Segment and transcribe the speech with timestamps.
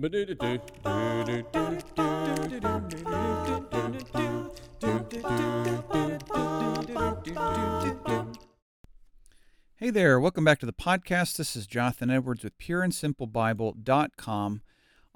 [0.00, 0.36] Hey
[9.90, 11.36] there, welcome back to the podcast.
[11.36, 14.62] This is Jonathan Edwards with pureandsimplebible.com.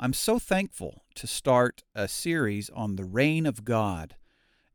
[0.00, 4.16] I'm so thankful to start a series on the reign of God.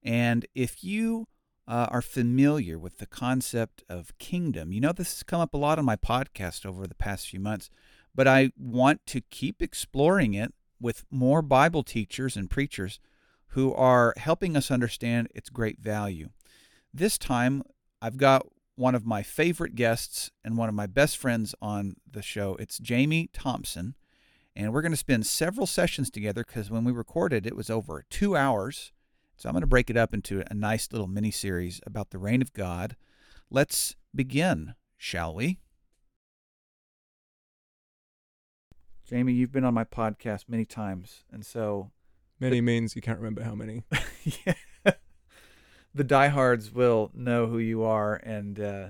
[0.02, 1.28] And if you
[1.68, 5.58] uh, are familiar with the concept of kingdom, you know this has come up a
[5.58, 7.70] lot on my podcast over the past few months,
[8.18, 13.00] but I want to keep exploring it with more Bible teachers and preachers
[13.50, 16.30] who are helping us understand its great value.
[16.92, 17.62] This time,
[18.02, 22.24] I've got one of my favorite guests and one of my best friends on the
[22.24, 22.56] show.
[22.60, 23.96] It's Jamie Thompson.
[24.56, 28.04] And we're going to spend several sessions together because when we recorded, it was over
[28.10, 28.92] two hours.
[29.36, 32.18] So I'm going to break it up into a nice little mini series about the
[32.18, 32.96] reign of God.
[33.52, 35.60] Let's begin, shall we?
[39.08, 41.24] Jamie, you've been on my podcast many times.
[41.32, 41.92] And so.
[42.40, 43.84] Many means you can't remember how many.
[44.46, 44.54] yeah
[45.98, 48.90] the diehards will know who you are and uh,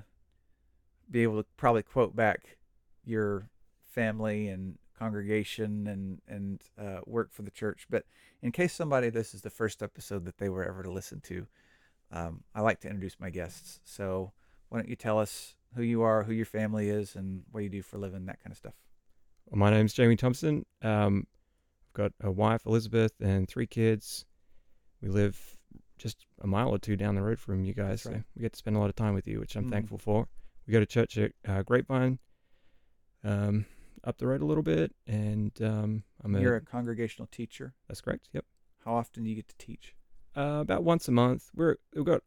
[1.09, 2.58] be able to probably quote back
[3.06, 3.50] your
[3.86, 7.88] family and congregation and and uh, work for the church.
[7.90, 8.04] But
[8.42, 11.48] in case somebody this is the first episode that they were ever to listen to,
[12.12, 13.80] um, I like to introduce my guests.
[13.86, 14.34] So
[14.68, 17.70] why don't you tell us who you are, who your family is, and what you
[17.70, 18.74] do for a living, that kind of stuff.
[19.52, 20.66] My name's Jamie Thompson.
[20.81, 21.26] Um,
[21.90, 24.26] I've got a wife, Elizabeth, and three kids.
[25.02, 25.40] We live
[25.98, 28.06] just a mile or two down the road from you guys.
[28.06, 28.16] Right.
[28.16, 29.72] So we get to spend a lot of time with you, which I'm mm.
[29.72, 30.28] thankful for.
[30.66, 32.20] We go to church at uh, Grapevine,
[33.23, 33.66] um,
[34.03, 36.42] up the road a little bit, and um, I'm a.
[36.42, 37.73] You're a, a congregational teacher.
[37.88, 38.30] That's correct.
[38.34, 38.45] Yep.
[38.84, 39.95] How often do you get to teach?
[40.36, 41.50] Uh, about once a month.
[41.56, 42.22] We're we've got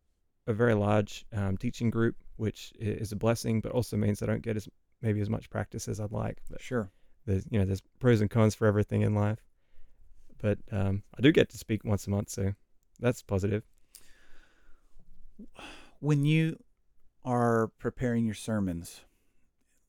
[0.46, 4.42] a very large um, teaching group, which is a blessing, but also means I don't
[4.42, 4.68] get as
[5.02, 6.38] maybe as much practice as I'd like.
[6.50, 6.90] But sure.
[7.30, 9.38] There's you know there's pros and cons for everything in life,
[10.42, 12.54] but um, I do get to speak once a month, so
[12.98, 13.62] that's positive.
[16.00, 16.58] When you
[17.24, 19.02] are preparing your sermons,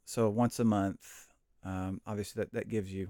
[0.06, 1.30] so once a month,
[1.66, 3.10] um, obviously that, that gives you,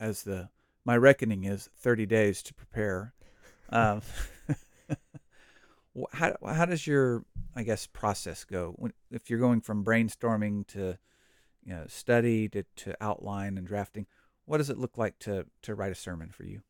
[0.00, 0.48] as the
[0.86, 3.12] my reckoning is, thirty days to prepare.
[3.68, 4.00] Um,
[6.12, 10.96] how how does your I guess process go when, if you're going from brainstorming to
[11.66, 14.06] you know study to, to outline and drafting?
[14.46, 16.62] What does it look like to to write a sermon for you?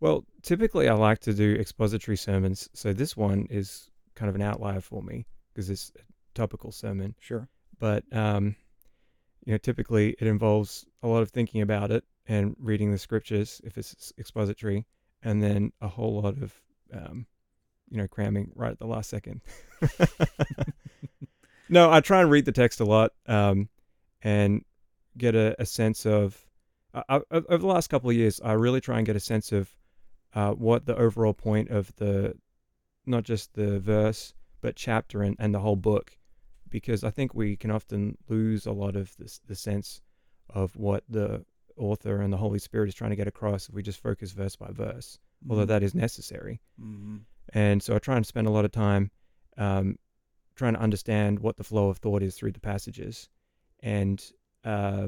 [0.00, 2.68] Well, typically I like to do expository sermons.
[2.74, 6.02] So this one is kind of an outlier for me because it's a
[6.34, 7.14] topical sermon.
[7.18, 7.48] Sure.
[7.78, 8.56] But, um,
[9.44, 13.60] you know, typically it involves a lot of thinking about it and reading the scriptures
[13.64, 14.84] if it's expository,
[15.22, 16.52] and then a whole lot of,
[16.92, 17.26] um,
[17.88, 19.40] you know, cramming right at the last second.
[21.68, 23.68] no, I try and read the text a lot um,
[24.26, 24.64] and
[25.16, 26.42] get a, a sense of.
[26.94, 29.70] Uh, over the last couple of years, I really try and get a sense of
[30.34, 32.34] uh, what the overall point of the
[33.04, 36.16] not just the verse but chapter and, and the whole book
[36.70, 40.00] because I think we can often lose a lot of this, the sense
[40.50, 41.44] of what the
[41.76, 44.56] author and the Holy Spirit is trying to get across if we just focus verse
[44.56, 45.52] by verse, mm-hmm.
[45.52, 46.60] although that is necessary.
[46.80, 47.18] Mm-hmm.
[47.52, 49.10] And so I try and spend a lot of time
[49.56, 49.96] um,
[50.56, 53.28] trying to understand what the flow of thought is through the passages.
[53.86, 54.20] And
[54.64, 55.06] uh,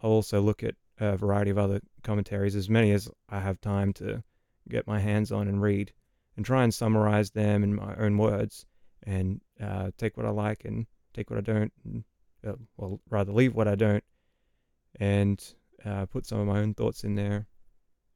[0.00, 3.92] I'll also look at a variety of other commentaries, as many as I have time
[3.94, 4.24] to
[4.70, 5.92] get my hands on and read
[6.34, 8.64] and try and summarize them in my own words
[9.02, 12.04] and uh, take what I like and take what I don't, and,
[12.46, 14.04] uh, well, rather leave what I don't,
[14.98, 15.38] and
[15.84, 17.46] uh, put some of my own thoughts in there.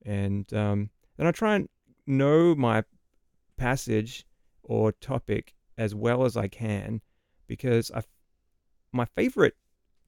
[0.06, 1.68] And um, then I try and
[2.06, 2.84] know my
[3.58, 4.24] passage
[4.62, 7.02] or topic as well as I can
[7.46, 8.02] because I,
[8.92, 9.56] my favorite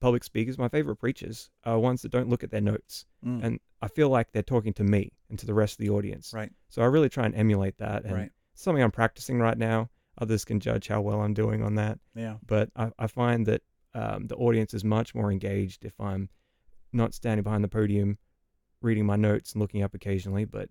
[0.02, 3.06] public speakers, my favorite preachers, are ones that don't look at their notes.
[3.24, 3.44] Mm.
[3.44, 6.32] And I feel like they're talking to me and to the rest of the audience.
[6.34, 6.50] Right.
[6.68, 8.04] So I really try and emulate that.
[8.04, 8.30] And right.
[8.54, 9.88] something I'm practicing right now.
[10.20, 12.00] Others can judge how well I'm doing on that.
[12.14, 12.34] Yeah.
[12.44, 13.62] But I, I find that
[13.94, 16.28] um, the audience is much more engaged if I'm
[16.92, 18.18] not standing behind the podium
[18.82, 20.68] reading my notes and looking up occasionally, but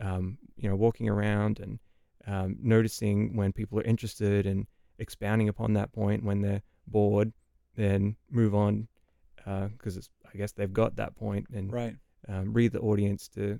[0.00, 1.78] um, you know, walking around and
[2.26, 4.66] um, noticing when people are interested and
[4.98, 7.32] expounding upon that point when they're bored
[7.80, 8.88] then move on
[9.36, 11.96] because uh, I guess they've got that point and right.
[12.28, 13.58] um, read the audience to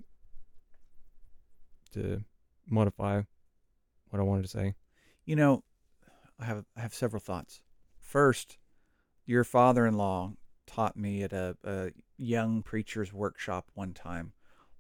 [1.93, 2.23] to
[2.69, 3.23] modify
[4.11, 4.75] what I wanted to say.
[5.25, 5.65] You know,
[6.39, 7.63] I have I have several thoughts.
[7.99, 8.59] First,
[9.25, 10.33] your father-in-law
[10.67, 14.33] taught me at a, a young preacher's workshop one time.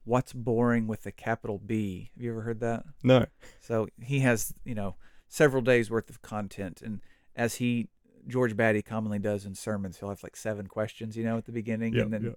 [0.04, 2.10] What's boring with a capital B?
[2.14, 2.84] Have you ever heard that?
[3.02, 3.26] No.
[3.60, 4.96] So he has, you know,
[5.28, 7.00] several days worth of content, and
[7.36, 7.88] as he
[8.30, 9.98] George Batty commonly does in sermons.
[9.98, 12.36] He'll have like seven questions, you know, at the beginning, Yep, and then yep.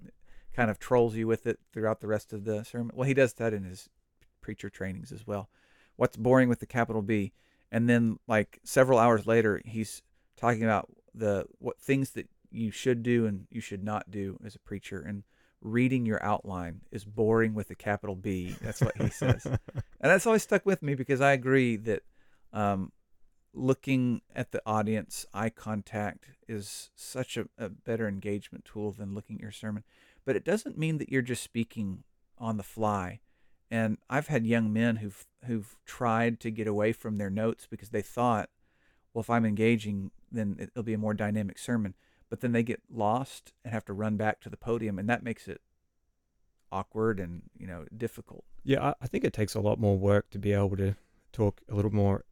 [0.53, 2.91] kind of trolls you with it throughout the rest of the sermon.
[2.95, 3.89] Well, he does that in his
[4.41, 5.49] preacher trainings as well.
[5.95, 7.33] What's boring with the capital B?
[7.71, 10.01] And then like several hours later, he's
[10.37, 14.55] talking about the what things that you should do and you should not do as
[14.55, 15.01] a preacher.
[15.01, 15.23] And
[15.61, 18.55] reading your outline is boring with a capital B.
[18.61, 19.45] That's what he says.
[19.45, 19.59] and
[20.01, 22.03] that's always stuck with me because I agree that
[22.51, 22.91] um,
[23.53, 29.38] looking at the audience, eye contact is such a, a better engagement tool than looking
[29.38, 29.83] at your sermon.
[30.25, 32.03] But it doesn't mean that you're just speaking
[32.38, 33.19] on the fly.
[33.69, 37.89] And I've had young men who've who've tried to get away from their notes because
[37.89, 38.50] they thought,
[39.13, 41.95] well, if I'm engaging, then it'll be a more dynamic sermon.
[42.29, 45.23] But then they get lost and have to run back to the podium, and that
[45.23, 45.61] makes it
[46.71, 48.44] awkward and you know difficult.
[48.63, 50.95] Yeah, I, I think it takes a lot more work to be able to
[51.31, 52.25] talk a little more.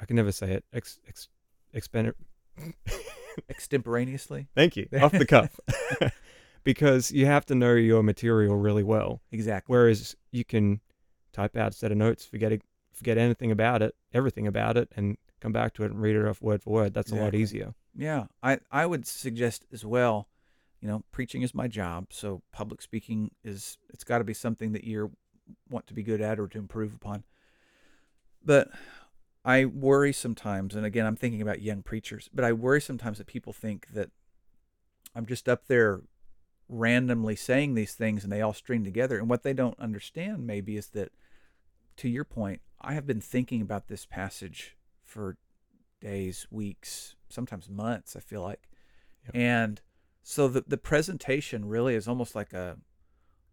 [0.00, 0.64] I can never say it.
[0.72, 1.28] Ex, ex,
[1.72, 2.12] expend,
[3.48, 4.88] Extemporaneously, Thank you.
[5.00, 5.58] Off the cuff.
[6.64, 9.20] because you have to know your material really well.
[9.30, 9.72] exactly.
[9.72, 10.80] Whereas you can
[11.32, 12.62] type out a set of notes, forget it,
[12.92, 16.26] forget anything about it, everything about it, and come back to it and read it
[16.26, 16.94] off word for word.
[16.94, 17.74] That's a lot easier.
[17.96, 20.28] Yeah, I I would suggest as well.
[20.80, 24.72] You know, preaching is my job, so public speaking is it's got to be something
[24.72, 25.12] that you
[25.70, 27.24] want to be good at or to improve upon.
[28.44, 28.68] But
[29.44, 33.26] I worry sometimes, and again, I'm thinking about young preachers, but I worry sometimes that
[33.26, 34.10] people think that
[35.14, 36.02] I'm just up there
[36.68, 39.18] randomly saying these things and they all string together.
[39.18, 41.12] And what they don't understand maybe is that,
[41.96, 45.36] to your point, I have been thinking about this passage for
[46.00, 48.68] days, weeks, sometimes months, I feel like.
[49.24, 49.34] Yep.
[49.34, 49.80] And
[50.22, 52.76] so the, the presentation really is almost like a,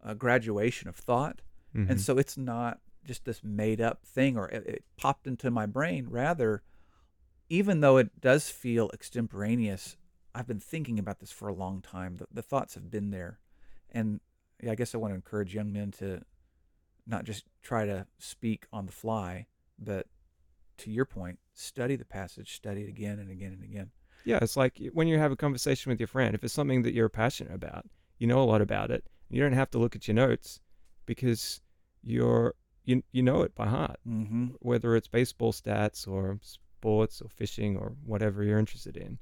[0.04, 1.40] a graduation of thought.
[1.74, 1.90] Mhm.
[1.90, 5.66] And so it's not just this made up thing or it, it popped into my
[5.66, 6.06] brain.
[6.08, 6.62] Rather,
[7.48, 9.96] even though it does feel extemporaneous,
[10.34, 12.16] I've been thinking about this for a long time.
[12.16, 13.38] The, the thoughts have been there.
[13.90, 14.20] And
[14.62, 16.22] yeah, I guess I want to encourage young men to
[17.06, 19.46] not just try to speak on the fly,
[19.78, 20.06] but
[20.78, 23.90] to your point, study the passage, study it again and again and again.
[24.24, 26.94] Yeah, it's like when you have a conversation with your friend, if it's something that
[26.94, 27.86] you're passionate about,
[28.18, 30.60] you know a lot about it, you don't have to look at your notes
[31.06, 31.60] because
[32.02, 32.54] you're
[32.86, 33.98] you you know it by heart.
[34.08, 34.46] Mm-hmm.
[34.60, 39.18] Whether it's baseball stats or sports or fishing or whatever you're interested in.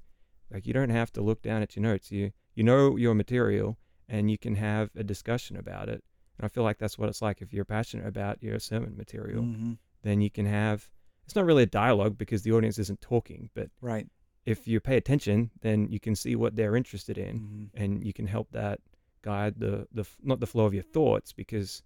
[0.52, 2.12] Like you don't have to look down at your notes.
[2.12, 3.76] You you know your material
[4.08, 6.04] and you can have a discussion about it.
[6.38, 9.42] And I feel like that's what it's like if you're passionate about your sermon material,
[9.42, 9.72] Mm-hmm.
[10.02, 10.88] then you can have
[11.24, 14.06] it's not really a dialogue because the audience isn't talking, but Right.
[14.44, 17.82] if you pay attention, then you can see what they're interested in, Mm-hmm.
[17.82, 18.80] and you can help that
[19.22, 21.82] guide the the not the flow of your thoughts because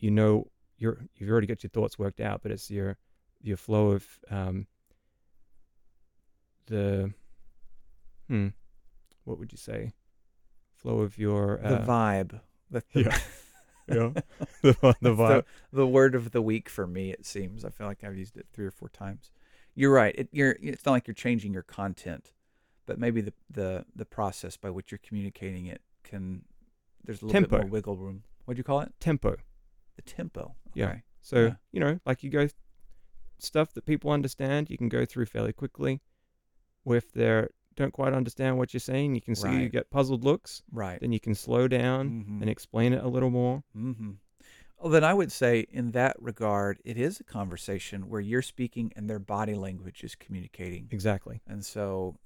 [0.00, 0.48] you know
[0.78, 2.96] you're you've already got your thoughts worked out, but it's your
[3.42, 4.66] your flow of um
[6.66, 7.12] the
[8.28, 8.48] hmm
[9.24, 9.92] what would you say
[10.74, 12.40] flow of your The uh, vibe.
[12.70, 13.18] The, the, yeah.
[13.88, 14.22] yeah
[14.62, 17.10] the, the vibe the word of the week for me.
[17.10, 17.64] It seems.
[17.64, 19.30] I feel like I've used it three or four times.
[19.74, 20.14] You're right.
[20.16, 20.56] It, you're.
[20.62, 22.32] It's not like you're changing your content,
[22.86, 26.42] but maybe the the the process by which you're communicating it can.
[27.04, 27.56] There's a little Tempo.
[27.56, 28.22] bit more wiggle room.
[28.44, 28.92] What'd you call it?
[29.00, 29.36] tempo
[29.98, 30.54] The tempo.
[30.74, 31.00] Yeah.
[31.20, 31.54] So, Yeah.
[31.72, 32.46] you know, like you go
[33.38, 36.00] stuff that people understand, you can go through fairly quickly.
[36.86, 40.62] If they don't quite understand what you're saying, you can see you get puzzled looks,
[40.70, 41.00] Right.
[41.00, 42.40] then you can slow down Mhm.
[42.42, 43.64] and explain it a little more.
[43.76, 44.12] Mm-hmm.
[44.78, 48.92] Well, then I would say, in that regard, it is a conversation where you're speaking
[48.94, 50.86] and their body language is communicating.
[50.92, 51.42] Exactly.
[51.44, 52.16] And so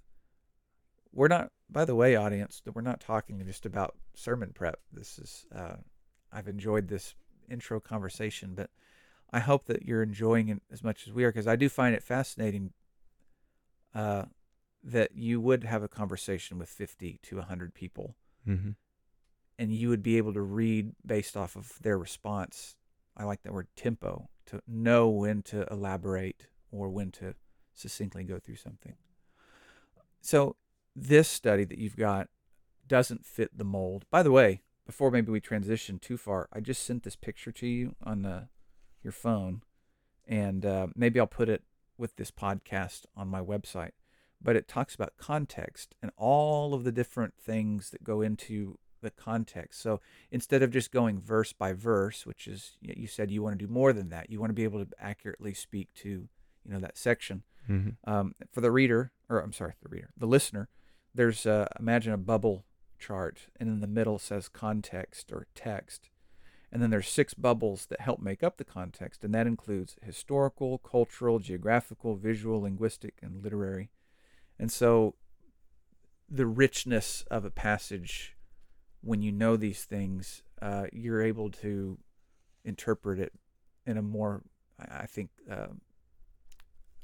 [1.11, 4.81] we're not, by the way, audience, we're not talking just about sermon prep.
[4.93, 5.77] This is, uh,
[6.31, 7.15] I've enjoyed this
[7.51, 8.71] intro conversation, but
[9.33, 11.95] I hope that you're enjoying it as much as we are because I do find
[11.95, 12.73] it fascinating
[13.95, 14.25] uh,
[14.83, 18.17] that you would have a conversation with 50 to 100 people
[18.49, 18.71] Mm-hmm.
[19.57, 22.75] and you would be able to read based off of their response.
[23.17, 27.37] I like that word tempo to know when to elaborate or when to
[27.73, 28.95] succinctly go through something.
[30.21, 30.57] So,
[30.97, 32.29] this study that you've got
[32.89, 34.05] doesn't fit the mold.
[34.11, 37.67] By the way, before maybe we transition too far, I just sent this picture to
[37.67, 38.49] you on the,
[39.03, 39.63] your phone,
[40.27, 41.63] and uh, maybe I'll put it
[41.99, 43.93] with this podcast on my website.
[44.41, 49.11] But it talks about context and all of the different things that go into the
[49.11, 49.81] context.
[49.81, 53.67] So instead of just going verse by verse, which is you said you want to
[53.67, 56.81] do more than that, you want to be able to accurately speak to you know
[56.81, 57.43] that section.
[57.69, 58.11] Mm-hmm.
[58.11, 60.69] Um, for the reader, or I'm sorry, the reader, the listener,
[61.15, 62.65] there's uh, imagine a bubble
[63.03, 66.09] chart, and in the middle says context or text,
[66.73, 70.79] and then there's six bubbles that help make up the context, and that includes historical,
[70.79, 73.91] cultural, geographical, visual, linguistic, and literary.
[74.59, 75.17] And so
[76.31, 78.37] the richness of a passage,
[79.03, 81.99] when you know these things, uh, you're able to
[82.65, 83.33] interpret it
[83.85, 84.43] in a more,
[84.79, 85.67] I think, uh,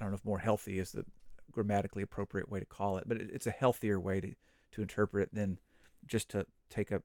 [0.01, 1.05] I don't know if more healthy is the
[1.51, 4.35] grammatically appropriate way to call it, but it's a healthier way to,
[4.73, 5.59] to interpret it than
[6.07, 7.03] just to take a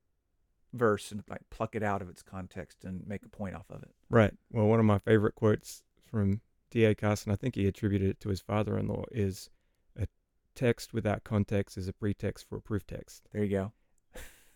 [0.74, 3.84] verse and like pluck it out of its context and make a point off of
[3.84, 3.92] it.
[4.10, 4.34] Right.
[4.52, 6.96] Well, one of my favorite quotes from D.A.
[6.96, 9.50] Carson, I think he attributed it to his father in law, is
[9.98, 10.08] a
[10.56, 13.30] text without context is a pretext for a proof text.
[13.32, 13.72] There you go.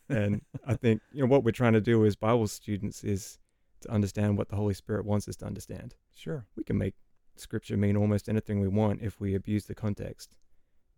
[0.10, 3.38] And I think, you know, what we're trying to do as Bible students is
[3.82, 5.96] to understand what the Holy Spirit wants us to understand.
[6.15, 6.46] Sure.
[6.56, 6.96] We can make
[7.36, 10.36] scripture mean almost anything we want if we abuse the context.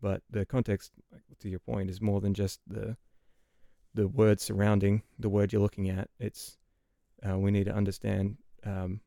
[0.01, 0.93] But the context,
[1.39, 2.96] to your point, is more than just the
[3.93, 6.10] the word surrounding the word you're looking at.
[6.19, 6.58] It's
[7.27, 9.01] uh, we need to understand um,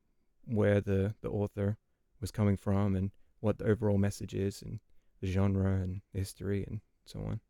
[0.44, 1.78] where the the author
[2.20, 3.10] was coming from and
[3.40, 4.80] what the overall message is and
[5.20, 7.40] the genre and history and so on.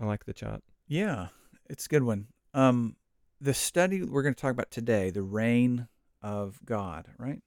[0.00, 0.62] I like the chart.
[0.86, 1.28] Yeah,
[1.68, 2.26] it's a good one.
[2.54, 2.96] Um,
[3.40, 5.88] the study we're going to talk about today, the reign
[6.22, 7.40] of God, right?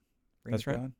[0.43, 0.81] Reign That's of right.
[0.81, 0.93] God,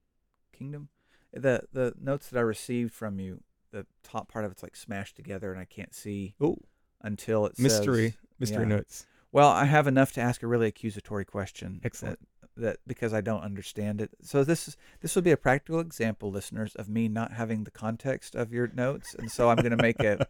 [0.54, 0.90] kingdom.
[1.34, 5.16] The the notes that I received from you, the top part of it's like smashed
[5.16, 6.58] together, and I can't see Oh,
[7.06, 8.76] until it mystery, says- mystery yeah.
[8.76, 9.06] notes.
[9.32, 11.82] Well, I have enough to ask a really accusatory question.
[11.84, 12.20] Excellent.
[12.56, 14.12] That, that because I don't understand it.
[14.22, 17.72] So this is this will be a practical example, listeners, of me not having the
[17.72, 20.26] context of your notes, and so I'm going to make a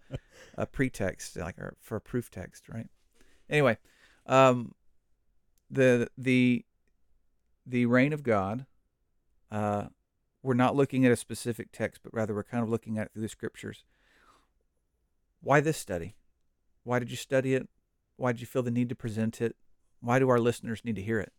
[0.58, 2.88] a pretext, like or for a proof text, right?
[3.48, 3.78] Anyway,
[4.26, 4.74] um,
[5.70, 6.66] the the
[7.66, 8.66] the reign of God.
[9.52, 9.86] Uh,
[10.42, 13.14] we're not looking at a specific text, but rather we're kind of looking at it
[13.14, 13.84] through the scriptures.
[15.42, 16.16] Why this study?
[16.86, 17.68] Why did you study it?
[18.16, 19.58] Why did you feel the need to present it?
[20.00, 21.34] Why do our listeners need to hear it?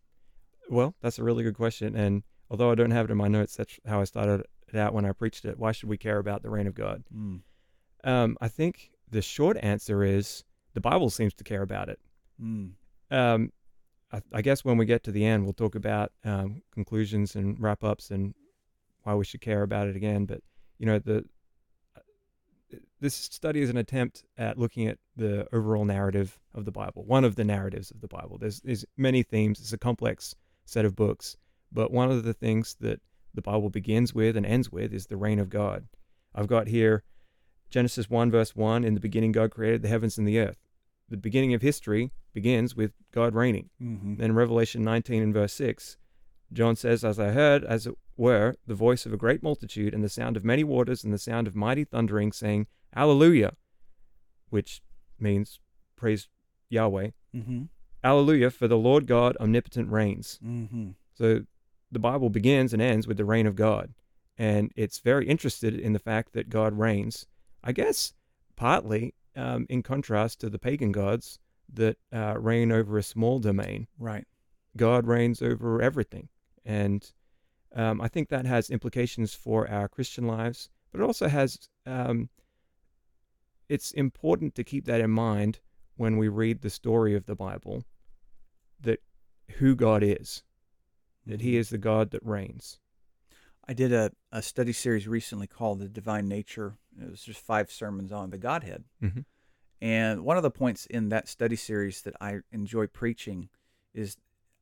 [0.69, 1.95] Well, that's a really good question.
[1.95, 4.93] And although I don't have it in my notes, that's how I started it out
[4.93, 5.57] when I preached it.
[5.57, 7.03] Why should we care about the reign of God?
[7.15, 7.41] Mm.
[8.03, 11.99] Um, I think the short answer is the Bible seems to care about it.
[12.41, 12.71] Mm.
[13.09, 13.51] Um,
[14.11, 17.59] I, I guess when we get to the end, we'll talk about um, conclusions and
[17.59, 18.33] wrap ups and
[19.03, 20.25] why we should care about it again.
[20.25, 20.41] But
[20.77, 21.23] you know, the
[22.99, 27.23] this study is an attempt at looking at the overall narrative of the Bible, one
[27.23, 28.37] of the narratives of the Bible.
[28.37, 29.59] There's, there's many themes.
[29.59, 30.35] It's a complex
[30.65, 31.37] set of books,
[31.71, 32.99] but one of the things that
[33.33, 35.87] the Bible begins with and ends with is the reign of God.
[36.33, 37.03] I've got here
[37.69, 40.57] Genesis 1, verse 1 In the beginning, God created the heavens and the earth.
[41.09, 43.69] The beginning of history begins with God reigning.
[43.81, 44.15] Mm-hmm.
[44.15, 45.97] Then Revelation 19 and verse 6,
[46.51, 50.03] John says, As I heard, as it were, the voice of a great multitude, and
[50.03, 53.53] the sound of many waters, and the sound of mighty thundering, saying, Alleluia,
[54.49, 54.81] which
[55.19, 55.59] means
[55.95, 56.27] praise
[56.69, 57.09] Yahweh.
[57.35, 57.63] Mm-hmm.
[58.03, 60.39] Alleluia, for the Lord God omnipotent reigns.
[60.45, 60.89] Mm-hmm.
[61.15, 61.41] So
[61.91, 63.93] the Bible begins and ends with the reign of God.
[64.37, 67.25] And it's very interested in the fact that God reigns,
[67.63, 68.13] I guess,
[68.55, 71.39] partly um, in contrast to the pagan gods
[71.73, 73.87] that uh, reign over a small domain.
[73.97, 74.25] Right.
[74.75, 76.29] God reigns over everything.
[76.63, 77.11] And
[77.75, 82.29] um, I think that has implications for our Christian lives, but it also has, um,
[83.69, 85.59] it's important to keep that in mind
[85.95, 87.83] when we read the story of the Bible
[88.79, 89.01] that
[89.57, 90.43] who God is,
[91.25, 91.59] that He Mhm.
[91.59, 92.79] is the God that reigns.
[93.67, 96.77] I did a, a study series recently called The Divine Nature.
[97.01, 98.85] It was just five sermons on the Godhead.
[99.01, 99.25] Mhm.
[99.81, 103.49] And one of the points in that study series that I enjoy preaching
[103.93, 104.17] is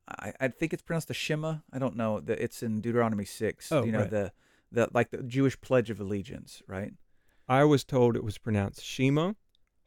[0.08, 1.58] I, I think it's pronounced the Shema.
[1.74, 2.20] I don't know.
[2.20, 3.72] that It's in Deuteronomy 6.
[3.72, 4.10] Oh, you know, right.
[4.10, 4.32] the,
[4.72, 6.94] the like the Jewish Pledge of Allegiance, right?
[7.48, 9.34] I was told it was pronounced Shema.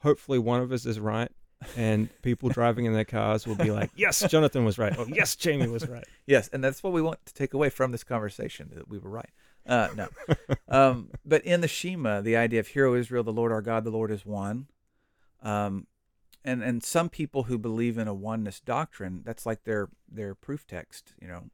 [0.01, 1.31] Hopefully, one of us is right,
[1.77, 5.35] and people driving in their cars will be like, "Yes, Jonathan was right." Oh, yes,
[5.35, 6.05] Jamie was right.
[6.27, 9.09] Yes, and that's what we want to take away from this conversation that we were
[9.11, 9.31] right.
[9.67, 10.09] Uh, no,
[10.69, 13.91] um, but in the Shema, the idea of "Hero Israel, the Lord our God, the
[13.91, 14.69] Lord is one,"
[15.43, 15.87] um,
[16.45, 20.67] and and some people who believe in a oneness doctrine, that's like their their proof
[20.67, 21.45] text, you know.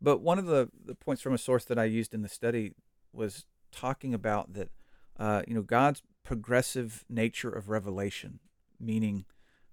[0.00, 2.72] But one of the the points from a source that I used in the study
[3.12, 4.68] was talking about that,
[5.18, 8.40] uh, you know, God's progressive nature of revelation,
[8.80, 9.24] meaning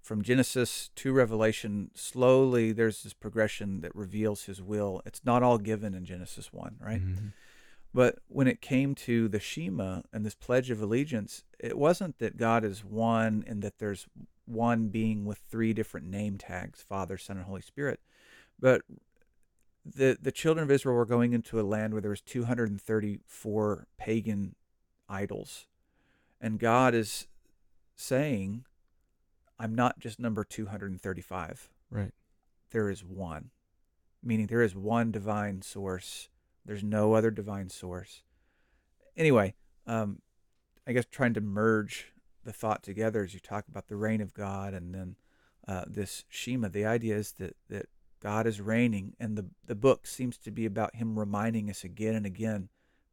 [0.02, 5.02] from Genesis to Revelation, slowly there's this progression that reveals his will.
[5.06, 7.02] It's not all given in Genesis 1, right?
[7.02, 7.34] Mhm.
[7.94, 12.38] But when it came to the Shema and this Pledge of Allegiance, it wasn't that
[12.38, 14.08] God is one and that there's
[14.46, 18.00] one being with three different name tags Father, Son, and Holy Spirit.
[18.60, 18.82] But
[19.86, 24.56] the, the children of Israel were going into a land where there was 234 pagan
[25.10, 25.66] idols.
[26.40, 27.28] And God is
[27.96, 28.66] saying,
[29.60, 32.14] I'm not just number 235 Right.
[32.72, 33.50] there is one,
[34.24, 36.30] meaning there is one divine source.
[36.66, 38.22] There's no other divine source.
[39.18, 39.56] Anyway,
[39.88, 40.22] um,
[40.88, 42.14] I guess trying to merge
[42.46, 45.16] the thought together as you talk about the reign of God and then
[45.68, 46.70] uh, this Shema.
[46.70, 47.88] The idea is that that
[48.22, 52.16] God is reigning, and the the book seems to be about Him reminding us again
[52.16, 52.70] and again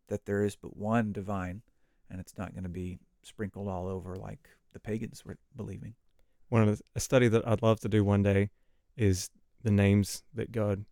[0.09, 1.63] that there is but one divine,
[2.11, 5.95] and it's not going to be sprinkled all over like the pagans were believing.
[6.49, 8.51] One of the, a study that I'd love to do one day
[8.97, 9.31] is
[9.63, 10.85] the names that God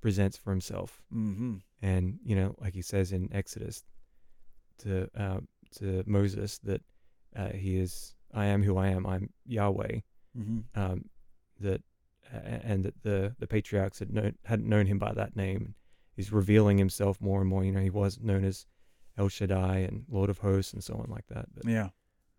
[0.00, 1.56] presents for Himself, Mm-hmm.
[1.82, 3.82] and you know, like He says in Exodus
[4.78, 5.40] to uh,
[5.78, 6.82] to Moses that
[7.36, 9.06] uh, He is I am who I am.
[9.06, 10.00] I'm Yahweh.
[10.38, 10.80] Mm-hmm.
[10.80, 11.04] Um,
[11.58, 11.82] that
[12.32, 15.74] a- and that the the patriarchs had known hadn't known Him by that name.
[16.16, 17.64] He's revealing Himself more and more.
[17.64, 18.66] You know, He was known as
[19.20, 21.46] El Shaddai and Lord of Hosts and so on like that.
[21.54, 21.90] But Yeah,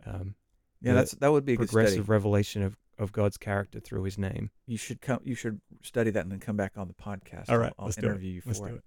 [0.06, 0.36] um,
[0.82, 4.18] yeah, that's that would be a good progressive revelation of, of God's character through His
[4.18, 4.50] name.
[4.66, 5.20] You should come.
[5.24, 7.50] You should study that and then come back on the podcast.
[7.50, 8.04] All right, I'll, I'll let's it.
[8.04, 8.84] interview you Let's for do it.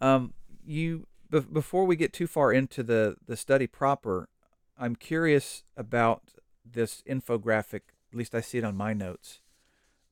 [0.00, 0.32] Um,
[0.64, 4.28] you be- before we get too far into the the study proper,
[4.78, 6.22] I'm curious about
[6.64, 7.80] this infographic.
[8.12, 9.40] At least I see it on my notes,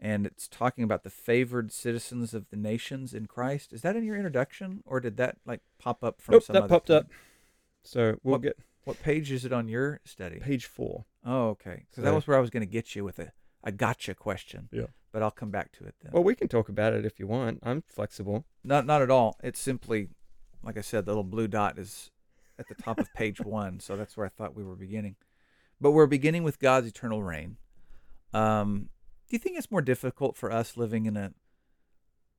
[0.03, 3.73] and it's talking about the favored citizens of the nations in Christ.
[3.73, 6.65] Is that in your introduction, or did that like pop up from Nope, some that
[6.65, 6.97] other popped thing?
[6.97, 7.07] up.
[7.85, 10.41] So we'll What- get What page is it on your study?
[10.41, 11.05] page four.
[11.25, 11.87] Oh, okay.
[11.89, 13.33] Because that was where I was going to get you with a
[13.65, 14.69] a gotcha question.
[14.73, 14.87] Yeah.
[15.13, 16.11] But I'll come back to it then.
[16.13, 17.61] Well, we can talk about it if you want.
[17.63, 18.45] I'm flexible.
[18.65, 19.39] Not not at all.
[19.41, 20.09] It's simply,
[20.65, 22.11] like I said, the little blue dot is
[22.59, 25.15] at the top of page one, so that's where I thought we were beginning.
[25.81, 27.57] But we're beginning with God's eternal reign.
[28.33, 28.89] Um,
[29.33, 31.33] do you think it's more difficult for us living in a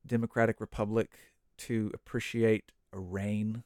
[0.06, 1.10] democratic republic
[1.58, 3.64] to appreciate a reign?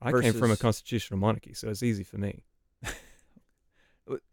[0.00, 2.44] I came from a constitutional monarchy, so it's easy for me.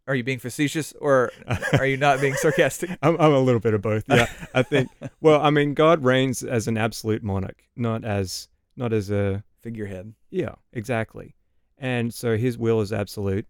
[0.07, 1.31] Are you being facetious or
[1.73, 2.91] are you not being sarcastic?
[3.01, 4.05] I'm, I'm a little bit of both.
[4.07, 4.89] Yeah, I think.
[5.19, 10.13] Well, I mean, God reigns as an absolute monarch, not as not as a Figurehead.
[10.29, 11.35] yeah, exactly.
[11.77, 13.47] And so His will is absolute.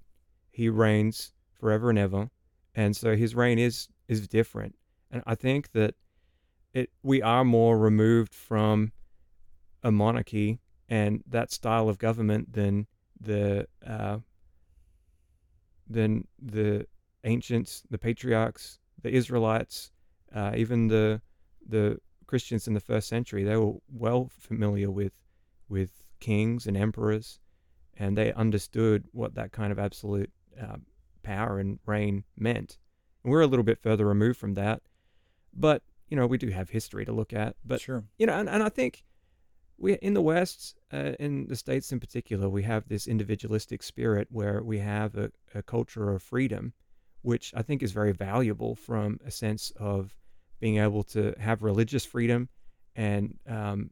[0.51, 2.31] He reigns forever and ever,
[2.73, 3.89] and so His reign is
[4.19, 4.75] is different.
[5.11, 5.95] And I think that
[6.73, 8.91] it we are more removed from
[9.83, 10.59] a monarchy
[10.89, 12.87] and that style of government than
[13.19, 14.17] the uh,
[15.87, 16.87] than the
[17.23, 19.91] ancients, the patriarchs, the Israelites,
[20.33, 21.21] uh, even the
[21.67, 23.43] the Christians in the first century.
[23.43, 25.13] They were well familiar with
[25.69, 27.39] with kings and emperors,
[27.97, 30.77] and they understood what that kind of absolute uh,
[31.21, 32.77] power and reign meant.
[33.23, 34.81] We're a little bit further removed from that,
[35.53, 37.55] but you know we do have history to look at.
[37.65, 38.03] But sure.
[38.17, 39.03] you know, and, and I think
[39.77, 44.27] we in the West, uh, in the states in particular, we have this individualistic spirit
[44.31, 46.73] where we have a, a culture of freedom,
[47.21, 50.15] which I think is very valuable from a sense of
[50.59, 52.49] being able to have religious freedom
[52.95, 53.91] and um,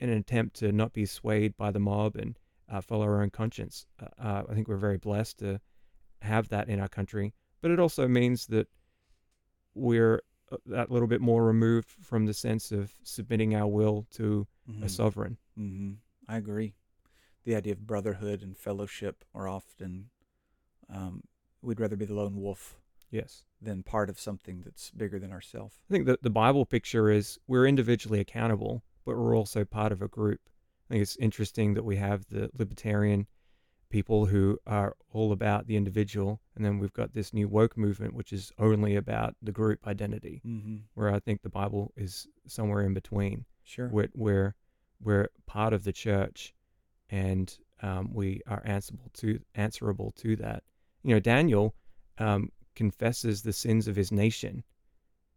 [0.00, 2.36] in an attempt to not be swayed by the mob and
[2.70, 3.86] uh, follow our own conscience.
[4.00, 5.60] Uh, uh, I think we're very blessed to
[6.22, 8.68] have that in our country, but it also means that
[9.74, 14.46] we're uh, that little bit more removed from the sense of submitting our will to
[14.68, 14.90] a Mhm.
[14.90, 15.36] sovereign.
[15.56, 15.94] hmm
[16.26, 16.74] I agree.
[17.44, 20.10] The idea of brotherhood and fellowship are often,
[20.88, 21.22] um,
[21.62, 22.78] we'd rather be the lone wolf
[23.10, 23.44] Yes.
[23.60, 25.74] than part of something that's bigger than ourselves.
[25.88, 30.02] I think that the Bible picture is we're individually accountable, but we're also part of
[30.02, 30.40] a group.
[30.88, 33.26] I think it's interesting that we have the libertarian
[33.90, 38.14] people who are all about the individual, and then we've got this new woke movement,
[38.14, 40.76] which is only about the group identity, Mm-hmm.
[40.94, 43.44] where I think the Bible is somewhere in between.
[43.64, 43.88] Sure.
[43.88, 44.54] We're, we're,
[45.00, 46.54] we're part of the church,
[47.10, 50.62] and um, we are answerable to answerable to that.
[51.02, 51.74] You know, Daniel
[52.18, 54.64] um, confesses the sins of his nation.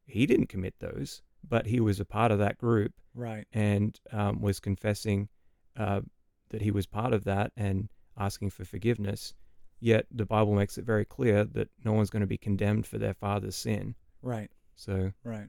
[0.06, 3.46] He didn't commit those, but he was a part of that group Right.
[3.54, 5.30] and um, was confessing
[5.78, 6.02] uh,
[6.50, 9.34] that he was part of that and asking for forgiveness.
[9.80, 12.98] Yet the Bible makes it very clear that no one's going to be condemned for
[12.98, 13.96] their father's sin.
[14.22, 14.52] Right.
[14.76, 15.48] So Right.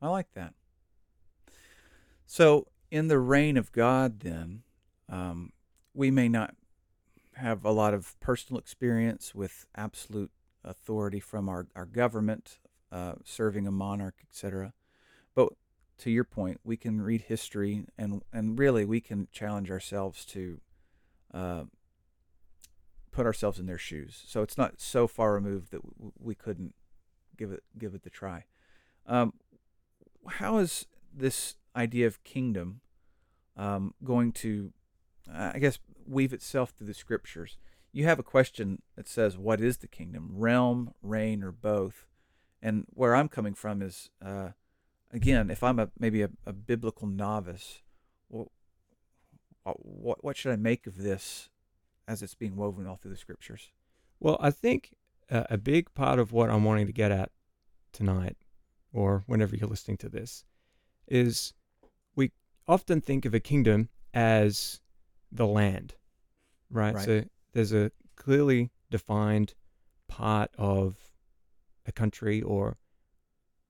[0.00, 0.54] I like that.
[2.26, 4.62] So, in the reign of God, then,
[5.08, 5.52] um,
[5.94, 6.54] we may not
[7.34, 10.30] have a lot of personal experience with absolute
[10.62, 12.58] authority from our, our government,
[12.92, 14.72] uh, serving a monarch, etc.
[15.34, 15.50] But
[15.98, 20.60] to your point, we can read history and, and really we can challenge ourselves to
[21.34, 21.64] uh,
[23.10, 24.22] put ourselves in their shoes.
[24.26, 26.74] So it's not so far removed that w- we couldn't
[27.36, 28.44] give it give it the try.
[29.06, 29.34] Um,
[30.26, 32.80] how is this idea of kingdom
[33.56, 34.72] um, going to,
[35.30, 37.58] I guess, weave itself through the scriptures?
[37.92, 40.30] You have a question that says, "What is the kingdom?
[40.32, 42.06] Realm, reign, or both?"
[42.62, 44.50] And where I'm coming from is, uh,
[45.12, 47.82] again, if I'm a maybe a, a biblical novice,
[48.28, 48.50] well,
[49.64, 51.48] what what should I make of this
[52.06, 53.70] as it's being woven all through the scriptures.
[54.20, 54.94] Well, I think
[55.30, 57.30] uh, a big part of what I'm wanting to get at
[57.92, 58.36] tonight,
[58.92, 60.44] or whenever you're listening to this,
[61.08, 61.54] is
[62.14, 62.32] we
[62.66, 64.80] often think of a kingdom as
[65.32, 65.94] the land,
[66.70, 66.94] right?
[66.94, 67.04] Right.
[67.04, 69.54] So there's a clearly defined
[70.08, 70.96] part of
[71.86, 72.76] a country or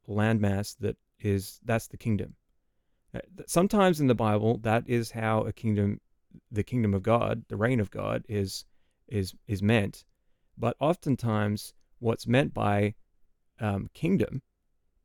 [0.08, 2.34] landmass that is that's the kingdom.
[3.14, 6.00] Uh, Sometimes in the Bible, that is how a kingdom,
[6.50, 8.64] the kingdom of God, the reign of God, is
[9.08, 10.04] is is meant.
[10.56, 12.94] But oftentimes, what's meant by
[13.60, 14.42] um, kingdom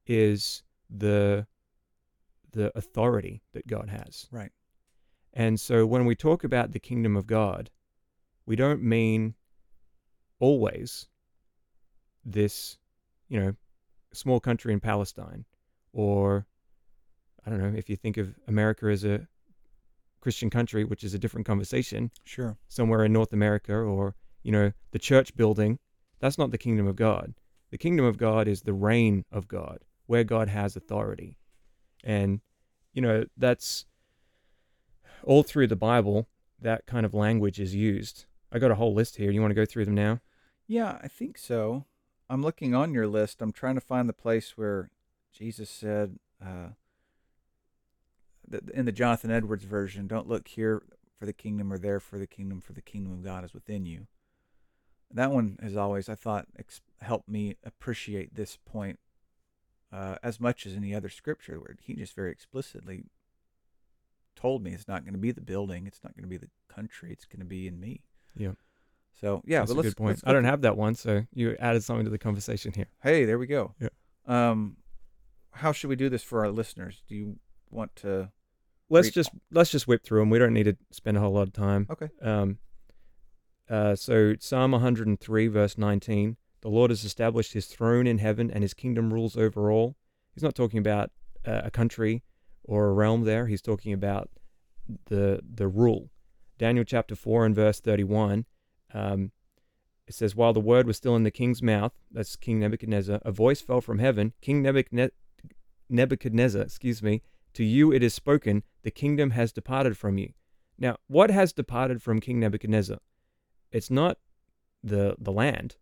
[0.06, 1.46] is the
[2.52, 4.28] the authority that God has.
[4.32, 4.52] Right.
[5.34, 7.70] And so when we talk about the kingdom of God,
[8.46, 9.36] we don't mean
[10.40, 11.08] always
[12.26, 12.78] this,
[13.28, 13.56] you know,
[14.14, 15.46] small country in Palestine
[15.94, 16.48] or
[17.46, 19.28] I don't know, if you think of America as a
[20.22, 22.58] Christian country, which is a different conversation, Sure.
[22.68, 25.80] somewhere in North America or, you know, the church building,
[26.20, 27.34] that's not the kingdom of God.
[27.72, 31.38] The kingdom of God is the reign of God, where God has authority.
[32.04, 32.42] And,
[32.94, 33.86] you know, that's
[35.24, 36.28] all through the Bible,
[36.62, 38.26] that kind of language is used.
[38.52, 39.32] I got a whole list here.
[39.32, 40.20] You want to go through them now?
[40.68, 41.86] Yeah, I think so.
[42.30, 43.42] I'm looking on your list.
[43.42, 44.90] I'm trying to find the place where
[45.32, 46.70] Jesus said, uh,
[48.74, 50.84] in the Jonathan Edwards version, don't look here
[51.18, 53.86] for the kingdom or there for the kingdom, for the kingdom of God is within
[53.86, 54.08] you.
[55.12, 59.00] That one has always, I thought, ex- helped me appreciate this point
[59.92, 63.06] uh, as much as any other scripture, where he just very explicitly
[64.36, 66.50] told me it's not going to be the building, it's not going to be the
[66.74, 68.02] country, it's going to be in me.
[68.38, 68.52] Yeah.
[69.20, 70.22] So yeah, That's but a let's, good point.
[70.24, 72.88] I don't have that one, so you added something to the conversation here.
[73.02, 73.74] Hey, there we go.
[73.80, 73.90] Yeah.
[74.28, 74.78] Um,
[75.52, 77.04] how should we do this for our listeners?
[77.08, 78.32] Do you want to?
[78.90, 80.30] Let's Read- just let's just whip through them.
[80.30, 81.88] We don't need to spend a whole lot of time.
[81.90, 82.10] Okay.
[82.22, 82.58] Um,
[83.70, 88.64] uh, so Psalm 103, verse 19: The Lord has established His throne in heaven, and
[88.64, 89.96] His kingdom rules over all.
[90.34, 91.12] He's not talking about
[91.46, 92.24] uh, a country
[92.64, 93.26] or a realm.
[93.26, 94.30] There, He's talking about
[95.06, 96.10] the the rule.
[96.58, 98.46] Daniel chapter 4 and verse 31.
[98.94, 99.32] Um,
[100.08, 103.32] it says, While the word was still in the king's mouth, that's King Nebuchadnezzar, a
[103.32, 104.34] voice fell from heaven.
[104.42, 105.12] King Nebuchadne-
[105.90, 107.22] Nebuchadnezzar, excuse me,
[107.54, 110.34] to you it is spoken, the kingdom has departed from you.
[110.78, 113.00] Now, what has departed from King Nebuchadnezzar?
[113.72, 114.18] It's not
[114.84, 115.76] the the land.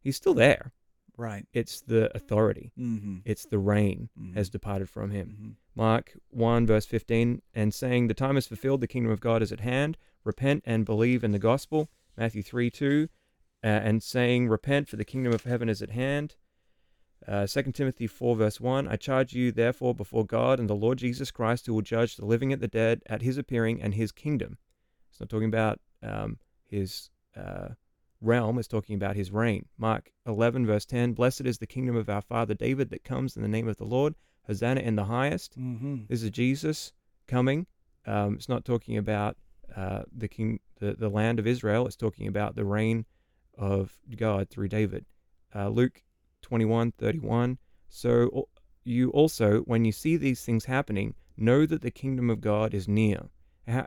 [0.00, 0.72] He's still there.
[1.16, 1.46] Right.
[1.52, 2.70] It's the authority.
[2.78, 3.16] Mm-hmm.
[3.24, 4.34] It's the reign Mhm.
[4.34, 5.28] has departed from him.
[5.40, 9.42] hmm Mark 1, verse 15, and saying, The time is fulfilled, the kingdom of God
[9.42, 9.96] is at hand.
[10.24, 11.88] Repent and believe in the gospel.
[12.16, 13.08] Matthew 3, 2,
[13.62, 16.36] uh, and saying, Repent, for the kingdom of heaven is at hand.
[17.28, 20.96] Uh, 2 Timothy 4, verse 1, I charge you, therefore, before God and the Lord
[20.96, 24.12] Jesus Christ, who will judge the living and the dead at his appearing and his
[24.12, 24.56] kingdom.
[25.10, 27.68] It's not talking about um, his uh,
[28.22, 29.66] realm, it's talking about his reign.
[29.76, 33.42] Mark 11, verse 10, Blessed is the kingdom of our father David that comes in
[33.42, 34.14] the name of the Lord.
[34.46, 35.58] Hosanna in the highest.
[35.58, 36.04] Mm-hmm.
[36.08, 36.94] This is Jesus
[37.26, 37.66] coming.
[38.06, 39.36] Um, it's not talking about
[39.76, 41.86] uh, the king, the, the land of Israel.
[41.86, 43.04] It's talking about the reign
[43.58, 45.04] of God through David.
[45.54, 46.02] Uh, Luke
[46.48, 47.58] 21, 31.
[47.90, 48.48] So
[48.84, 52.88] you also, when you see these things happening, know that the kingdom of God is
[52.88, 53.28] near.
[53.66, 53.86] How,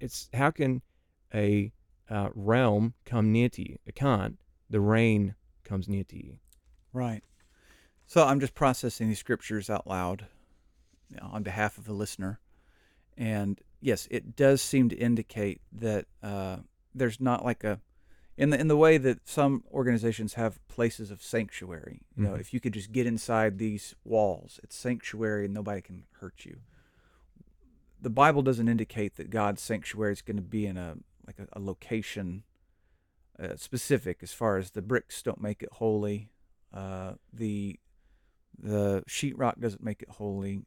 [0.00, 0.82] it's how can
[1.32, 1.72] a
[2.10, 3.78] uh, realm come near to you?
[3.86, 4.38] It can't.
[4.68, 6.38] The reign comes near to you.
[6.92, 7.22] Right.
[8.06, 10.26] So I'm just processing these scriptures out loud
[11.08, 12.40] you know, on behalf of the listener,
[13.16, 16.56] and yes, it does seem to indicate that uh,
[16.94, 17.80] there's not like a
[18.36, 22.00] in the in the way that some organizations have places of sanctuary.
[22.16, 22.40] You know, Mhm.
[22.40, 26.60] if you could just get inside these walls, it's sanctuary and nobody can hurt you.
[28.00, 31.48] The Bible doesn't indicate that God's sanctuary is going to be in a like a,
[31.54, 32.44] a location
[33.38, 36.30] uh, specific as far as the bricks don't make it holy,
[36.72, 37.78] uh, the
[38.58, 40.64] the sheetrock doesn't make it holy.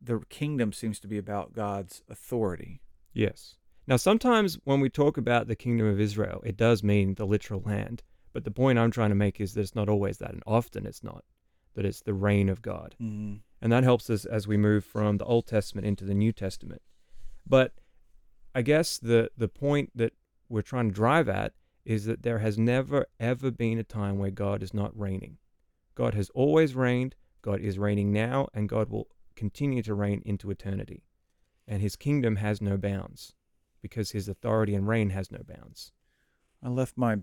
[0.00, 2.80] The kingdom seems to be about God's authority.
[3.12, 3.56] Yes.
[3.90, 7.60] Now, sometimes when we talk about the kingdom of Israel, it does mean the literal
[7.66, 8.04] land.
[8.32, 10.86] But the point I'm trying to make is that it's not always that, and often
[10.86, 11.24] it's not,
[11.74, 12.94] that it's the reign of God.
[13.02, 13.38] Mm-hmm.
[13.60, 16.82] And that helps us as we move from the Old Testament into the New Testament.
[17.44, 17.72] But
[18.54, 20.12] I guess the, the point that
[20.48, 24.30] we're trying to drive at is that there has never, ever been a time where
[24.30, 25.38] God is not reigning.
[25.96, 30.48] God has always reigned, God is reigning now, and God will continue to reign into
[30.48, 31.02] eternity.
[31.66, 33.34] And his kingdom has no bounds
[33.82, 35.92] because his authority and reign has no bounds.
[36.62, 37.16] I left my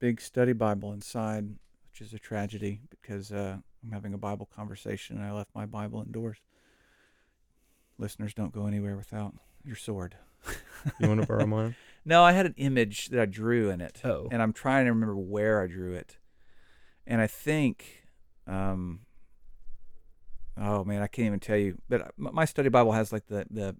[0.00, 1.56] big study Bible inside,
[1.90, 5.66] which is a tragedy because uh, I'm having a Bible conversation and I left my
[5.66, 6.38] Bible indoors.
[7.98, 10.16] Listeners, don't go anywhere without your sword.
[11.00, 11.74] You want to borrow mine?
[12.04, 14.28] No, I had an image that I drew in it, Oh.
[14.30, 16.16] and I'm trying to remember where I drew it.
[17.06, 18.04] And I think,
[18.46, 19.00] um,
[20.56, 21.78] oh man, I can't even tell you.
[21.88, 23.76] But my study Bible has like the the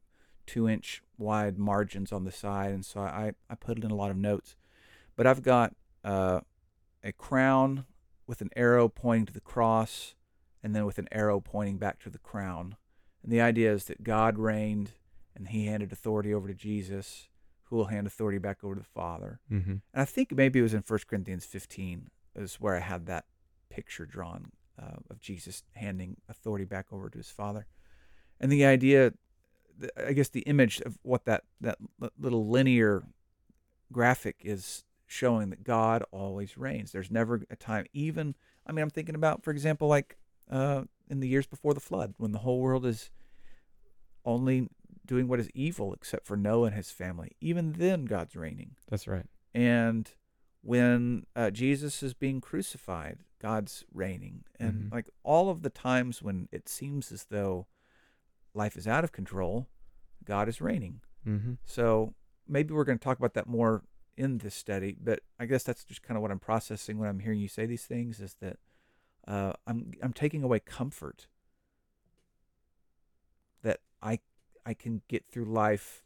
[0.48, 3.96] two inch wide margins on the side, and so I I put it in a
[3.96, 4.56] lot of notes.
[5.14, 6.40] But I've got uh,
[7.04, 7.84] a crown
[8.26, 10.14] with an arrow pointing to the cross,
[10.62, 12.76] and then with an arrow pointing back to the crown.
[13.22, 14.92] And the idea is that God reigned,
[15.36, 17.28] and He handed authority over to Jesus,
[17.64, 19.40] who will hand authority back over to the Father.
[19.50, 19.70] Mm-hmm.
[19.70, 23.24] And I think maybe it was in 1 Corinthians 15 is where I had that
[23.68, 27.66] picture drawn uh, of Jesus handing authority back over to his Father.
[28.40, 29.12] And the idea,
[29.96, 31.78] I guess, the image of what that that
[32.18, 33.04] little linear
[33.92, 36.92] graphic is showing that God always reigns.
[36.92, 38.34] There's never a time, even.
[38.66, 40.18] I mean, I'm thinking about, for example, like
[40.50, 43.10] uh, in the years before the flood, when the whole world is
[44.24, 44.68] only
[45.06, 47.32] doing what is evil except for Noah and his family.
[47.40, 48.72] Even then, God's reigning.
[48.90, 49.24] That's right.
[49.54, 50.10] And
[50.60, 54.44] when uh, Jesus is being crucified, God's reigning.
[54.60, 54.92] And Mhm.
[54.92, 57.66] like all of the times when it seems as though
[58.58, 59.68] life is out of control,
[60.24, 61.00] God is reigning.
[61.26, 61.54] Mm-hmm.
[61.64, 62.14] So
[62.46, 63.84] maybe we're going to talk about that more
[64.16, 67.20] in this study, but I guess that's just kind of what I'm processing when I'm
[67.20, 68.58] hearing you say these things is that
[69.26, 71.28] uh, I'm I'm taking away comfort
[73.62, 74.18] that I
[74.66, 76.02] I can get through life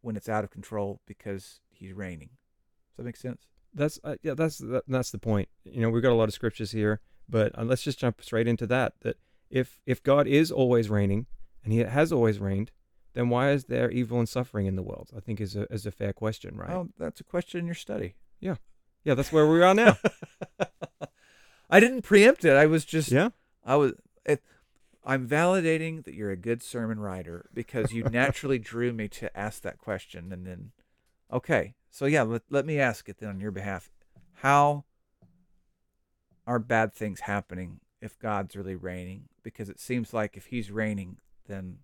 [0.00, 2.30] when it's out of control because he's reigning.
[2.90, 3.42] Does that make sense?
[3.74, 4.34] That's uh, yeah.
[4.34, 5.48] That's that, that's the point.
[5.64, 8.48] You know, we've got a lot of scriptures here, but uh, let's just jump straight
[8.48, 8.94] into that.
[9.02, 9.16] That
[9.50, 11.26] if if God is always reigning
[11.64, 12.70] and He has always reigned,
[13.14, 15.10] then why is there evil and suffering in the world?
[15.16, 16.70] I think is a is a fair question, right?
[16.70, 18.14] Oh, that's a question in your study.
[18.40, 18.56] Yeah,
[19.04, 19.98] yeah, that's where we are now.
[21.70, 22.56] I didn't preempt it.
[22.56, 23.30] I was just yeah.
[23.64, 23.94] I was
[24.24, 24.42] it,
[25.04, 29.62] I'm validating that you're a good sermon writer because you naturally drew me to ask
[29.62, 30.72] that question and then
[31.32, 31.74] okay.
[31.90, 33.90] So yeah, let, let me ask it then on your behalf.
[34.34, 34.84] How
[36.46, 39.24] are bad things happening if God's really reigning?
[39.42, 41.16] Because it seems like if he's reigning,
[41.48, 41.78] then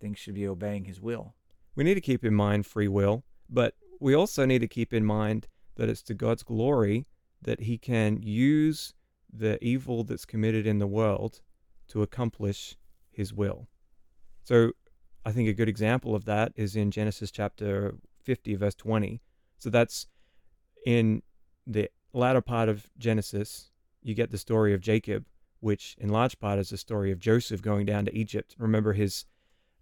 [0.00, 1.34] things should be obeying his will.
[1.74, 5.04] We need to keep in mind free will, but we also need to keep in
[5.04, 7.06] mind that it's to God's glory
[7.42, 8.94] that He can use
[9.32, 11.40] the evil that's committed in the world
[11.88, 12.76] to accomplish
[13.10, 13.68] His will.
[14.44, 14.72] So
[15.24, 19.20] I think a good example of that is in Genesis chapter 50, verse 20.
[19.58, 20.06] So that's
[20.84, 21.22] in
[21.66, 23.70] the latter part of Genesis,
[24.02, 25.24] you get the story of Jacob,
[25.62, 28.54] which in large part is the story of Joseph going down to Egypt.
[28.58, 29.24] Remember, his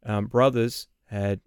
[0.04, 1.40] um, brothers had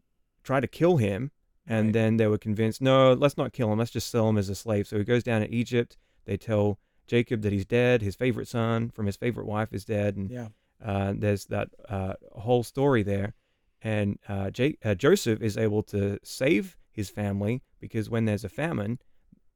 [0.43, 1.32] tried to kill him,
[1.67, 1.93] and Right.
[1.93, 4.56] then they were convinced, no, let's not kill him, let's just sell him as a
[4.56, 4.88] slave.
[4.88, 5.96] So he goes down to Egypt.
[6.26, 8.02] They tell Jacob that he's dead.
[8.02, 10.48] His favorite son from his favorite wife is dead, and Yeah.
[10.84, 13.34] uh, there's that uh, whole story there.
[13.82, 18.50] And uh, J- uh, Joseph is able to save his family because when there's a
[18.50, 19.00] famine,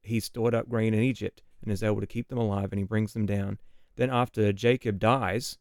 [0.01, 2.85] he's stored up grain in Egypt and is able to keep them alive and he
[2.85, 3.57] brings them down.
[3.97, 5.57] Then, after Jacob dies,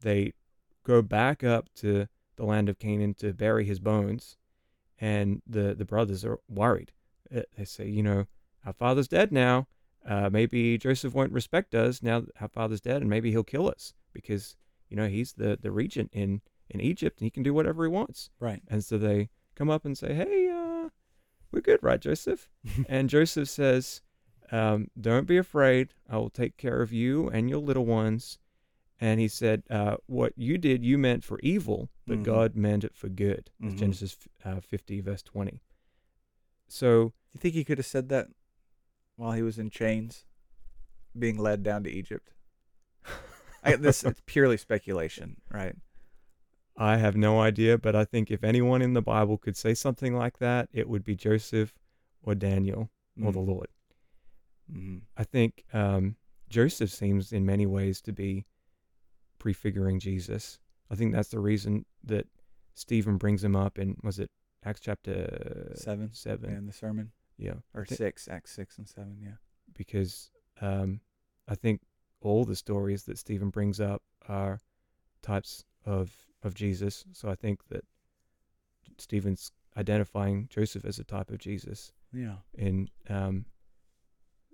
[0.00, 0.32] they
[0.84, 4.36] go back up to the land of Canaan to bury his bones.
[5.00, 6.92] And the, the brothers are worried.
[7.34, 8.26] Uh, They say, You know,
[8.64, 9.68] our father's dead now.
[10.06, 13.68] Uh, maybe Joseph won't respect us now that our father's dead, and maybe he'll kill
[13.68, 14.56] us because
[14.88, 16.40] you know he's the the regent in
[16.70, 18.30] in Egypt and he can do whatever he wants.
[18.40, 18.62] Right.
[18.68, 20.88] And so they come up and say, "Hey, uh,
[21.52, 22.48] we're good, right, Joseph?"
[22.88, 24.00] and Joseph says,
[24.52, 25.94] um, "Don't be afraid.
[26.08, 28.38] I will take care of you and your little ones."
[29.00, 32.24] And he said, uh, "What you did, you meant for evil, but Mhm.
[32.24, 33.78] God meant it for good." That's Mhm.
[33.78, 35.60] Genesis uh, 50, verse 20.
[36.66, 38.28] So Do you think he could have said that
[39.16, 40.24] while he was in chains,
[41.18, 42.32] being led down to Egypt?
[43.62, 45.76] I, this is purely speculation, right?
[46.76, 50.14] I have no idea, but I think if anyone in the Bible could say something
[50.14, 51.74] like that, it would be Joseph
[52.22, 53.46] or Daniel or the Mm.
[53.48, 53.68] Lord.
[54.72, 54.98] Mm-hmm.
[55.16, 56.16] I think um,
[56.48, 58.46] Joseph seems in many ways to be
[59.38, 60.58] prefiguring Jesus.
[60.90, 62.26] I think that's the reason that
[62.74, 64.30] Stephen brings him up and was it
[64.64, 66.10] Acts chapter Seven.
[66.12, 69.16] Seven, in the sermon, yeah, or six, Acts six and seven.
[69.22, 69.36] Yeah.
[69.76, 71.00] because um,
[71.46, 71.80] I think
[72.20, 74.58] all the stories that Stephen brings up are
[75.22, 77.04] types of of Jesus.
[77.12, 77.84] So I think that
[78.98, 82.36] Stephen's identifying Joseph as a type of Jesus Yeah.
[82.54, 83.44] in um,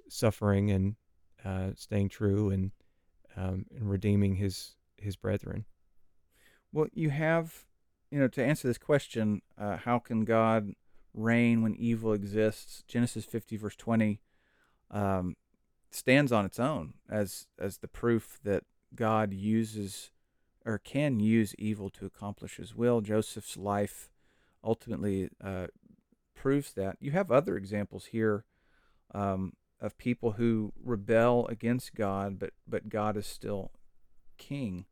[0.09, 0.97] suffering and
[1.45, 2.71] uh, staying true and
[3.37, 5.65] um, and redeeming his his brethren.
[6.73, 7.67] Well, you have,
[8.11, 10.73] you know, to answer this question, uh, how can God
[11.13, 12.83] reign when evil exists?
[12.89, 14.21] Genesis 50, verse 20,
[14.91, 15.37] um,
[15.91, 18.65] stands on its own as as the proof that
[18.95, 20.11] God uses
[20.67, 23.01] or can use evil to accomplish His will.
[23.01, 24.11] Joseph's life
[24.63, 25.67] ultimately uh,
[26.35, 26.97] proves that.
[27.01, 28.45] You have other examples here
[29.15, 29.53] um,
[29.85, 33.71] of people who rebel against God, but but God is still
[34.39, 34.87] king,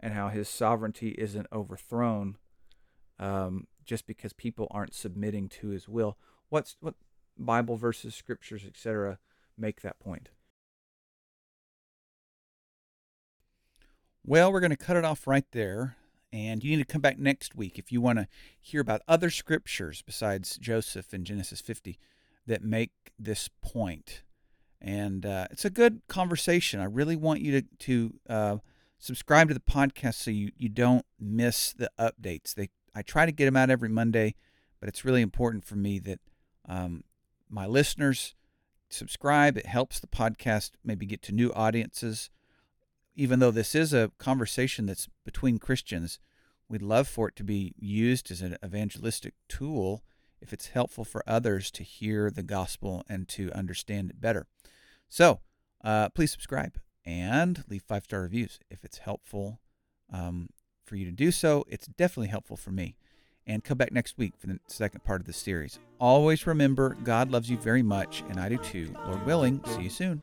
[0.00, 2.38] and how His sovereignty isn't overthrown
[3.18, 6.16] um, just because people aren't submitting to His will.
[6.48, 6.94] What's what
[7.36, 9.18] Bible verses, scriptures, etc.,
[9.58, 10.30] make that point?
[14.24, 15.96] Well, we're going to cut it off right there.
[16.32, 18.28] And you need to come back next week if you want to
[18.60, 21.98] hear about other scriptures besides Joseph in Genesis 50
[22.46, 24.22] that make this point.
[24.80, 26.80] And uh, it's a good conversation.
[26.80, 28.56] I really want you to, to uh,
[28.98, 32.54] subscribe to the podcast so you, you don't miss the updates.
[32.54, 34.34] They I try to get them out every Monday,
[34.80, 36.18] but it's really important for me that
[36.68, 37.04] um,
[37.48, 38.34] my listeners
[38.88, 39.56] subscribe.
[39.56, 42.30] It helps the podcast maybe get to new audiences
[43.20, 46.18] even though this is a conversation that's between Christians,
[46.70, 50.02] we'd love for it to be used as an evangelistic tool
[50.40, 54.46] if it's helpful for others to hear the gospel and to understand it better.
[55.08, 55.40] So
[55.84, 59.60] uh, please subscribe and leave five star reviews if it's helpful
[60.12, 60.48] um,
[60.84, 61.64] for you to do so.
[61.68, 62.96] It's definitely helpful for me.
[63.46, 65.78] And come back next week for the second part of the series.
[65.98, 68.94] Always remember, God loves you very much, and I do too.
[69.06, 70.22] Lord willing, see you soon.